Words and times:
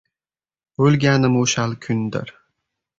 O‘lganim 0.87 1.37
o‘shal 1.45 1.79
kundir! 1.87 2.37